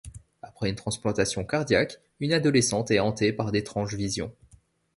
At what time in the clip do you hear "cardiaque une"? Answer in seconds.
1.45-2.33